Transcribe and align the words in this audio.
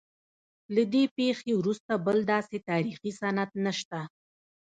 له 0.75 0.83
دې 0.93 1.03
پیښې 1.17 1.51
وروسته 1.57 1.91
بل 2.05 2.17
داسې 2.33 2.57
تاریخي 2.69 3.11
سند 3.19 3.49
نشته. 3.65 3.99